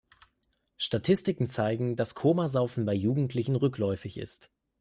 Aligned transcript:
Statistiken 0.77 1.47
zeigen, 1.47 1.95
dass 1.95 2.15
Komasaufen 2.15 2.85
bei 2.85 2.93
Jugendlichen 2.95 3.55
rückläufig 3.55 4.17
ist. 4.17 4.49